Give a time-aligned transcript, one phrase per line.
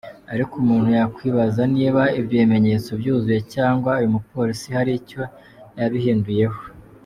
[0.33, 5.21] Ariko umuntu yakwibaza niba ibyo bimenyetso byuzuye cyangwa uyu mupolisi hari icyo
[5.79, 6.59] yabihinduyeho.